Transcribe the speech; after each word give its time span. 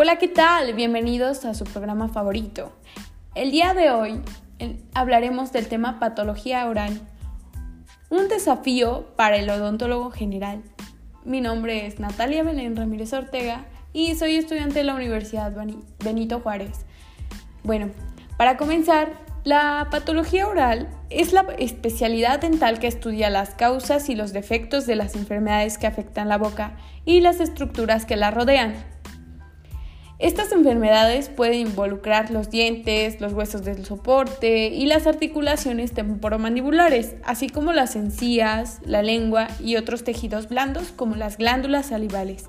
Hola, 0.00 0.14
¿qué 0.14 0.28
tal? 0.28 0.74
Bienvenidos 0.74 1.44
a 1.44 1.54
su 1.54 1.64
programa 1.64 2.08
favorito. 2.08 2.70
El 3.34 3.50
día 3.50 3.74
de 3.74 3.90
hoy 3.90 4.20
hablaremos 4.94 5.50
del 5.50 5.66
tema 5.66 5.98
patología 5.98 6.68
oral, 6.68 7.00
un 8.08 8.28
desafío 8.28 9.08
para 9.16 9.38
el 9.38 9.50
odontólogo 9.50 10.12
general. 10.12 10.62
Mi 11.24 11.40
nombre 11.40 11.84
es 11.86 11.98
Natalia 11.98 12.44
Belén 12.44 12.76
Ramírez 12.76 13.12
Ortega 13.12 13.64
y 13.92 14.14
soy 14.14 14.36
estudiante 14.36 14.78
de 14.78 14.84
la 14.84 14.94
Universidad 14.94 15.52
Benito 16.04 16.38
Juárez. 16.38 16.86
Bueno, 17.64 17.90
para 18.36 18.56
comenzar, 18.56 19.14
la 19.42 19.88
patología 19.90 20.46
oral 20.46 20.88
es 21.10 21.32
la 21.32 21.40
especialidad 21.58 22.38
dental 22.38 22.78
que 22.78 22.86
estudia 22.86 23.30
las 23.30 23.50
causas 23.56 24.08
y 24.10 24.14
los 24.14 24.32
defectos 24.32 24.86
de 24.86 24.94
las 24.94 25.16
enfermedades 25.16 25.76
que 25.76 25.88
afectan 25.88 26.28
la 26.28 26.38
boca 26.38 26.76
y 27.04 27.20
las 27.20 27.40
estructuras 27.40 28.04
que 28.04 28.14
la 28.14 28.30
rodean. 28.30 28.76
Estas 30.18 30.50
enfermedades 30.50 31.28
pueden 31.28 31.68
involucrar 31.68 32.32
los 32.32 32.50
dientes, 32.50 33.20
los 33.20 33.32
huesos 33.32 33.64
del 33.64 33.86
soporte 33.86 34.66
y 34.66 34.86
las 34.86 35.06
articulaciones 35.06 35.92
temporomandibulares, 35.92 37.14
así 37.24 37.48
como 37.48 37.72
las 37.72 37.94
encías, 37.94 38.80
la 38.84 39.02
lengua 39.02 39.46
y 39.60 39.76
otros 39.76 40.02
tejidos 40.02 40.48
blandos 40.48 40.92
como 40.96 41.14
las 41.14 41.38
glándulas 41.38 41.86
salivales. 41.86 42.46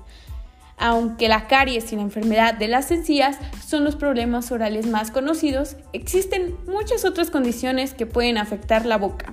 Aunque 0.78 1.28
la 1.28 1.46
caries 1.46 1.92
y 1.92 1.96
la 1.96 2.02
enfermedad 2.02 2.54
de 2.54 2.66
las 2.66 2.90
encías 2.90 3.38
son 3.64 3.84
los 3.84 3.94
problemas 3.94 4.50
orales 4.50 4.86
más 4.86 5.12
conocidos, 5.12 5.76
existen 5.92 6.56
muchas 6.66 7.04
otras 7.04 7.30
condiciones 7.30 7.94
que 7.94 8.06
pueden 8.06 8.36
afectar 8.36 8.84
la 8.84 8.98
boca. 8.98 9.32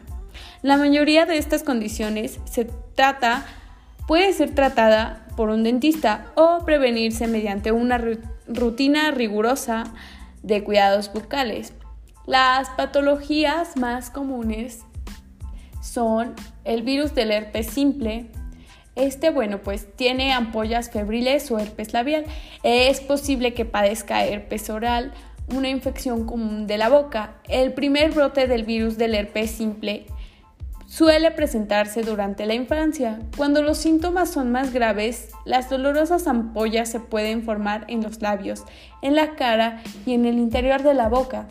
La 0.62 0.78
mayoría 0.78 1.26
de 1.26 1.38
estas 1.38 1.64
condiciones 1.64 2.40
se 2.46 2.66
trata, 2.96 3.46
puede 4.08 4.34
ser 4.34 4.56
tratada 4.56 5.28
por 5.36 5.50
un 5.50 5.64
dentista 5.64 6.32
o 6.36 6.66
prevenirse 6.66 7.28
mediante 7.28 7.72
una 7.72 8.02
rutina 8.48 9.12
rigurosa 9.12 9.94
de 10.42 10.64
cuidados 10.64 11.12
bucales. 11.14 11.74
Las 12.26 12.70
patologías 12.72 13.78
más 13.78 14.10
comunes 14.10 14.84
son 15.82 16.34
el 16.64 16.82
virus 16.82 17.14
del 17.14 17.32
herpes 17.32 17.68
simple. 17.68 18.28
Este, 18.96 19.30
bueno, 19.30 19.60
pues 19.60 19.88
tiene 19.96 20.34
ampollas 20.34 20.90
febriles 20.90 21.52
o 21.52 21.60
herpes 21.60 21.94
labial. 21.94 22.26
Es 22.64 23.00
posible 23.00 23.54
que 23.54 23.66
padezca 23.66 24.26
herpes 24.26 24.70
oral, 24.70 25.14
una 25.54 25.70
infección 25.70 26.26
común 26.26 26.66
de 26.66 26.78
la 26.78 26.90
boca. 26.90 27.36
El 27.48 27.74
primer 27.74 28.12
brote 28.12 28.48
del 28.48 28.64
virus 28.64 28.98
del 28.98 29.16
herpes 29.16 29.52
simple 29.52 30.08
Suele 30.88 31.32
presentarse 31.32 32.02
durante 32.02 32.46
la 32.46 32.54
infancia. 32.54 33.20
Cuando 33.36 33.62
los 33.62 33.78
síntomas 33.78 34.32
son 34.32 34.54
más 34.54 34.72
graves, 34.72 35.32
las 35.44 35.70
dolorosas 35.70 36.28
ampollas 36.28 36.90
se 36.90 37.02
pueden 37.02 37.44
formar 37.44 37.84
en 37.90 38.02
los 38.02 38.22
labios, 38.22 38.64
en 39.02 39.14
la 39.14 39.36
cara 39.36 39.84
y 40.06 40.14
en 40.14 40.26
el 40.26 40.38
interior 40.38 40.84
de 40.84 40.94
la 40.94 41.10
boca. 41.10 41.50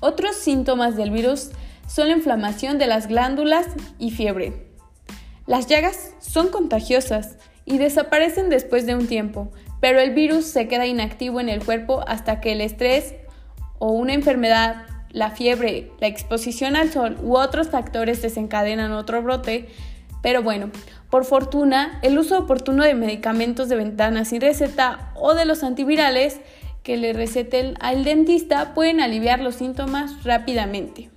Otros 0.00 0.36
síntomas 0.36 0.94
del 0.94 1.10
virus 1.10 1.52
son 1.86 2.08
la 2.08 2.16
inflamación 2.16 2.78
de 2.78 2.86
las 2.86 3.06
glándulas 3.06 3.66
y 3.98 4.10
fiebre. 4.10 4.68
Las 5.46 5.66
llagas 5.66 6.12
son 6.20 6.48
contagiosas 6.48 7.38
y 7.64 7.78
desaparecen 7.78 8.50
después 8.50 8.84
de 8.84 8.94
un 8.94 9.06
tiempo, 9.06 9.50
pero 9.80 10.00
el 10.00 10.12
virus 10.12 10.44
se 10.44 10.68
queda 10.68 10.86
inactivo 10.86 11.40
en 11.40 11.48
el 11.48 11.64
cuerpo 11.64 12.04
hasta 12.06 12.42
que 12.42 12.52
el 12.52 12.60
estrés 12.60 13.14
o 13.78 13.92
una 13.92 14.12
enfermedad 14.12 14.84
la 15.10 15.30
fiebre, 15.30 15.90
la 16.00 16.06
exposición 16.06 16.76
al 16.76 16.92
sol 16.92 17.16
u 17.22 17.36
otros 17.36 17.68
factores 17.68 18.22
desencadenan 18.22 18.92
otro 18.92 19.22
brote, 19.22 19.68
pero 20.22 20.42
bueno, 20.42 20.70
por 21.10 21.24
fortuna, 21.24 21.98
el 22.02 22.18
uso 22.18 22.38
oportuno 22.38 22.84
de 22.84 22.94
medicamentos 22.94 23.68
de 23.68 23.76
ventana 23.76 24.24
sin 24.24 24.40
receta 24.40 25.12
o 25.14 25.34
de 25.34 25.44
los 25.44 25.62
antivirales 25.62 26.40
que 26.82 26.96
le 26.96 27.12
receten 27.12 27.74
al 27.80 28.04
dentista 28.04 28.74
pueden 28.74 29.00
aliviar 29.00 29.40
los 29.40 29.56
síntomas 29.56 30.24
rápidamente. 30.24 31.10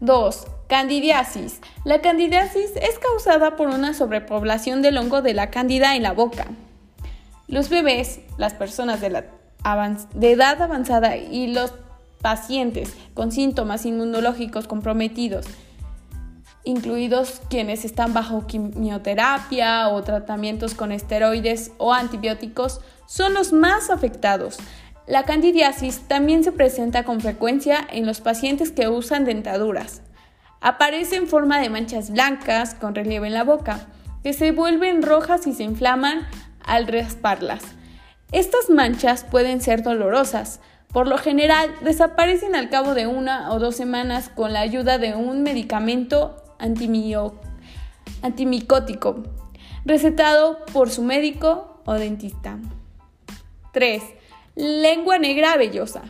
2. 0.00 0.46
Candidiasis. 0.68 1.60
La 1.84 2.00
candidiasis 2.00 2.76
es 2.76 2.98
causada 2.98 3.56
por 3.56 3.68
una 3.68 3.92
sobrepoblación 3.92 4.80
del 4.80 4.96
hongo 4.96 5.20
de 5.20 5.34
la 5.34 5.50
cándida 5.50 5.96
en 5.96 6.02
la 6.02 6.12
boca. 6.12 6.46
Los 7.48 7.68
bebés, 7.68 8.20
las 8.38 8.54
personas 8.54 9.00
de 9.00 10.30
edad 10.30 10.62
avanzada 10.62 11.16
y 11.16 11.48
los 11.48 11.74
pacientes 12.20 12.94
con 13.14 13.32
síntomas 13.32 13.86
inmunológicos 13.86 14.66
comprometidos, 14.66 15.46
incluidos 16.64 17.40
quienes 17.48 17.84
están 17.84 18.12
bajo 18.12 18.46
quimioterapia 18.46 19.88
o 19.88 20.02
tratamientos 20.02 20.74
con 20.74 20.92
esteroides 20.92 21.72
o 21.78 21.92
antibióticos, 21.92 22.80
son 23.06 23.34
los 23.34 23.52
más 23.52 23.90
afectados. 23.90 24.58
La 25.06 25.24
candidiasis 25.24 26.00
también 26.06 26.44
se 26.44 26.52
presenta 26.52 27.04
con 27.04 27.20
frecuencia 27.20 27.86
en 27.90 28.06
los 28.06 28.20
pacientes 28.20 28.70
que 28.70 28.88
usan 28.88 29.24
dentaduras. 29.24 30.02
Aparece 30.60 31.16
en 31.16 31.26
forma 31.26 31.58
de 31.58 31.70
manchas 31.70 32.10
blancas 32.10 32.74
con 32.74 32.94
relieve 32.94 33.26
en 33.26 33.34
la 33.34 33.44
boca, 33.44 33.86
que 34.22 34.34
se 34.34 34.52
vuelven 34.52 35.02
rojas 35.02 35.46
y 35.46 35.54
se 35.54 35.62
inflaman 35.62 36.28
al 36.62 36.86
rasparlas. 36.86 37.62
Estas 38.30 38.68
manchas 38.68 39.24
pueden 39.24 39.60
ser 39.60 39.82
dolorosas, 39.82 40.60
por 40.92 41.06
lo 41.06 41.18
general, 41.18 41.74
desaparecen 41.82 42.56
al 42.56 42.68
cabo 42.68 42.94
de 42.94 43.06
una 43.06 43.52
o 43.52 43.58
dos 43.58 43.76
semanas 43.76 44.28
con 44.28 44.52
la 44.52 44.60
ayuda 44.60 44.98
de 44.98 45.14
un 45.14 45.42
medicamento 45.42 46.36
antimicótico 48.22 49.22
recetado 49.84 50.64
por 50.72 50.90
su 50.90 51.02
médico 51.02 51.80
o 51.84 51.94
dentista. 51.94 52.58
3. 53.72 54.02
Lengua 54.56 55.18
negra 55.18 55.56
vellosa. 55.56 56.02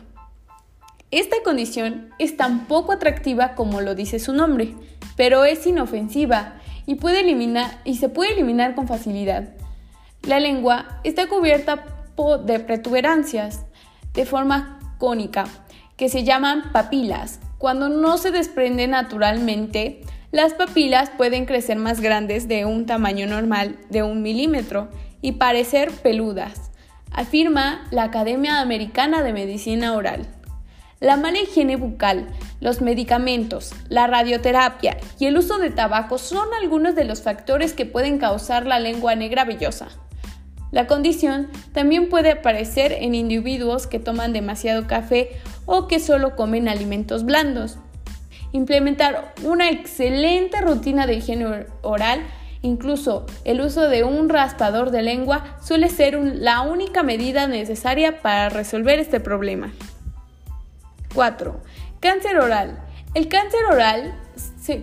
Esta 1.11 1.37
condición 1.43 2.09
es 2.19 2.37
tan 2.37 2.67
poco 2.67 2.91
atractiva 2.91 3.53
como 3.55 3.81
lo 3.81 3.95
dice 3.95 4.19
su 4.19 4.33
nombre, 4.33 4.75
pero 5.15 5.45
es 5.45 5.65
inofensiva 5.67 6.55
y, 6.85 6.95
puede 6.95 7.19
eliminar, 7.19 7.79
y 7.83 7.95
se 7.95 8.09
puede 8.09 8.33
eliminar 8.33 8.75
con 8.75 8.87
facilidad. 8.87 9.49
La 10.23 10.39
lengua 10.39 10.99
está 11.03 11.27
cubierta 11.27 11.85
de 12.45 12.59
protuberancias, 12.59 13.65
de 14.13 14.25
forma 14.25 14.79
cónica, 14.97 15.45
que 15.97 16.09
se 16.09 16.23
llaman 16.23 16.71
papilas. 16.71 17.39
Cuando 17.57 17.89
no 17.89 18.17
se 18.17 18.31
desprende 18.31 18.87
naturalmente, 18.87 20.01
las 20.31 20.53
papilas 20.53 21.09
pueden 21.09 21.45
crecer 21.45 21.77
más 21.77 21.99
grandes 21.99 22.47
de 22.47 22.65
un 22.65 22.85
tamaño 22.85 23.27
normal 23.27 23.77
de 23.89 24.01
un 24.01 24.21
milímetro 24.21 24.89
y 25.21 25.33
parecer 25.33 25.91
peludas, 25.91 26.71
afirma 27.11 27.85
la 27.91 28.03
Academia 28.03 28.61
Americana 28.61 29.23
de 29.23 29.33
Medicina 29.33 29.93
Oral. 29.93 30.27
La 30.99 31.17
mala 31.17 31.39
higiene 31.39 31.75
bucal, 31.75 32.27
los 32.59 32.81
medicamentos, 32.81 33.73
la 33.89 34.07
radioterapia 34.07 34.97
y 35.19 35.25
el 35.25 35.37
uso 35.37 35.57
de 35.57 35.71
tabaco 35.71 36.17
son 36.17 36.47
algunos 36.61 36.95
de 36.95 37.05
los 37.05 37.21
factores 37.21 37.73
que 37.73 37.85
pueden 37.85 38.19
causar 38.19 38.65
la 38.65 38.79
lengua 38.79 39.15
negra 39.15 39.43
vellosa. 39.43 39.89
La 40.71 40.87
condición 40.87 41.49
también 41.73 42.09
puede 42.09 42.31
aparecer 42.31 42.93
en 42.93 43.13
individuos 43.13 43.87
que 43.87 43.99
toman 43.99 44.31
demasiado 44.31 44.87
café 44.87 45.31
o 45.65 45.87
que 45.87 45.99
solo 45.99 46.35
comen 46.37 46.69
alimentos 46.69 47.25
blandos. 47.25 47.77
Implementar 48.53 49.33
una 49.43 49.69
excelente 49.69 50.61
rutina 50.61 51.07
de 51.07 51.15
higiene 51.15 51.65
oral, 51.81 52.21
incluso 52.61 53.25
el 53.43 53.61
uso 53.61 53.89
de 53.89 54.03
un 54.05 54.29
raspador 54.29 54.91
de 54.91 55.01
lengua, 55.01 55.57
suele 55.61 55.89
ser 55.89 56.15
la 56.15 56.61
única 56.61 57.03
medida 57.03 57.47
necesaria 57.47 58.21
para 58.21 58.49
resolver 58.49 58.99
este 58.99 59.19
problema. 59.19 59.71
4. 61.13 61.61
Cáncer 61.99 62.37
oral. 62.39 62.79
El 63.13 63.27
cáncer 63.27 63.59
oral 63.69 64.13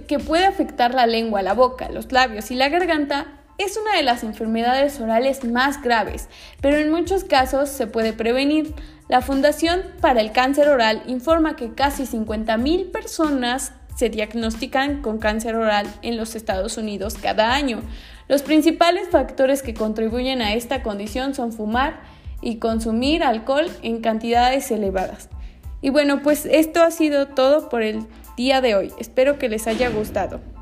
que 0.06 0.19
puede 0.19 0.44
afectar 0.44 0.93
la 0.93 1.06
lengua, 1.06 1.41
la 1.41 1.55
boca, 1.55 1.88
los 1.88 2.12
labios 2.12 2.50
y 2.50 2.56
la 2.56 2.69
garganta 2.69 3.38
es 3.58 3.76
una 3.76 3.96
de 3.96 4.05
las 4.05 4.22
enfermedades 4.22 5.00
orales 5.00 5.44
más 5.44 5.82
graves, 5.82 6.28
pero 6.60 6.76
en 6.76 6.90
muchos 6.90 7.25
casos 7.25 7.69
se 7.69 7.88
puede 7.88 8.12
prevenir. 8.12 8.72
La 9.08 9.20
Fundación 9.20 9.82
para 10.00 10.20
el 10.20 10.32
Cáncer 10.32 10.69
Oral 10.69 11.02
informa 11.06 11.56
que 11.56 11.75
casi 11.75 12.05
50.000 12.05 12.93
personas 12.93 13.72
se 13.96 14.10
diagnostican 14.10 15.02
con 15.02 15.19
cáncer 15.19 15.56
oral 15.56 15.93
en 16.02 16.16
los 16.16 16.37
Estados 16.37 16.76
Unidos 16.76 17.16
cada 17.20 17.52
año. 17.52 17.82
Los 18.28 18.43
principales 18.43 19.08
factores 19.10 19.60
que 19.60 19.75
contribuyen 19.75 20.40
a 20.40 20.55
esta 20.55 20.84
condición 20.84 21.34
son 21.34 21.52
fumar 21.52 22.00
y 22.40 22.58
consumir 22.58 23.25
alcohol 23.25 23.66
en 23.82 24.00
cantidades 24.00 24.70
elevadas. 24.70 25.31
Y 25.81 25.90
bueno, 25.90 26.22
pues 26.22 26.46
esto 26.46 26.82
ha 26.82 26.93
sido 26.93 27.26
todo 27.26 27.69
por 27.69 27.82
el 27.82 28.06
día 28.37 28.60
de 28.60 28.76
hoy. 28.76 28.93
Espero 28.99 29.37
que 29.37 29.49
les 29.49 29.66
haya 29.66 29.88
gustado. 29.88 30.57